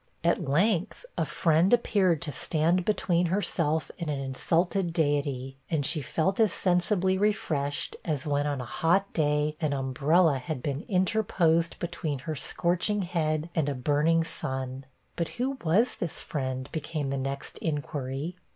At 0.23 0.49
length 0.49 1.05
a 1.15 1.25
friend 1.25 1.71
appeared 1.71 2.23
to 2.23 2.31
stand 2.31 2.85
between 2.85 3.27
herself 3.27 3.91
and 3.99 4.09
an 4.09 4.19
insulted 4.19 4.93
Deity; 4.93 5.57
and 5.69 5.85
she 5.85 6.01
felt 6.01 6.39
as 6.39 6.51
sensibly 6.51 7.19
refreshed 7.19 7.95
as 8.03 8.25
when, 8.25 8.47
on 8.47 8.59
a 8.61 8.65
hot 8.65 9.13
day, 9.13 9.55
an 9.61 9.73
umbrella 9.73 10.39
had 10.39 10.63
been 10.63 10.85
interposed 10.87 11.77
between 11.77 12.17
her 12.17 12.35
scorching 12.35 13.03
head 13.03 13.51
and 13.53 13.69
a 13.69 13.75
burning 13.75 14.23
sun. 14.23 14.87
But 15.15 15.27
who 15.37 15.59
was 15.63 15.93
this 15.97 16.19
friend? 16.19 16.67
became 16.71 17.11
the 17.11 17.17
next 17.19 17.59
inquiry. 17.59 18.37